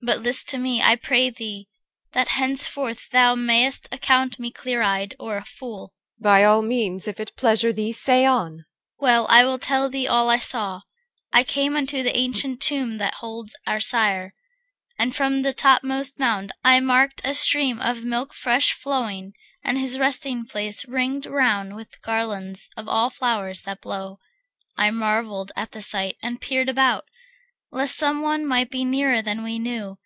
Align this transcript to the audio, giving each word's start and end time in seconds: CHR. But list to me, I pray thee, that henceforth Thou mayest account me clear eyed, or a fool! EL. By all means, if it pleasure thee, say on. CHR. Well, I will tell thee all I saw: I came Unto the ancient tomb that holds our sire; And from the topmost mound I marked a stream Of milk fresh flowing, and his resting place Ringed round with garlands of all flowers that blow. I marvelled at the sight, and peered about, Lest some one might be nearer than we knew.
CHR. 0.00 0.06
But 0.06 0.22
list 0.22 0.48
to 0.50 0.58
me, 0.58 0.80
I 0.80 0.94
pray 0.94 1.28
thee, 1.28 1.66
that 2.12 2.28
henceforth 2.28 3.10
Thou 3.10 3.34
mayest 3.34 3.88
account 3.90 4.38
me 4.38 4.52
clear 4.52 4.80
eyed, 4.80 5.16
or 5.18 5.36
a 5.36 5.44
fool! 5.44 5.92
EL. 5.92 5.92
By 6.22 6.44
all 6.44 6.62
means, 6.62 7.08
if 7.08 7.18
it 7.18 7.34
pleasure 7.36 7.72
thee, 7.72 7.90
say 7.90 8.24
on. 8.24 8.58
CHR. 8.58 8.62
Well, 9.02 9.26
I 9.28 9.44
will 9.44 9.58
tell 9.58 9.90
thee 9.90 10.06
all 10.06 10.30
I 10.30 10.38
saw: 10.38 10.82
I 11.32 11.42
came 11.42 11.74
Unto 11.76 12.04
the 12.04 12.16
ancient 12.16 12.62
tomb 12.62 12.98
that 12.98 13.14
holds 13.14 13.56
our 13.66 13.80
sire; 13.80 14.34
And 15.00 15.16
from 15.16 15.42
the 15.42 15.52
topmost 15.52 16.20
mound 16.20 16.52
I 16.62 16.78
marked 16.78 17.20
a 17.24 17.34
stream 17.34 17.80
Of 17.80 18.04
milk 18.04 18.32
fresh 18.32 18.72
flowing, 18.74 19.32
and 19.64 19.78
his 19.78 19.98
resting 19.98 20.44
place 20.46 20.84
Ringed 20.86 21.26
round 21.26 21.74
with 21.74 22.00
garlands 22.02 22.70
of 22.76 22.88
all 22.88 23.10
flowers 23.10 23.62
that 23.62 23.80
blow. 23.80 24.20
I 24.76 24.92
marvelled 24.92 25.50
at 25.56 25.72
the 25.72 25.82
sight, 25.82 26.16
and 26.22 26.40
peered 26.40 26.68
about, 26.68 27.04
Lest 27.70 27.94
some 27.96 28.22
one 28.22 28.46
might 28.46 28.70
be 28.70 28.82
nearer 28.82 29.20
than 29.20 29.42
we 29.42 29.58
knew. 29.58 29.98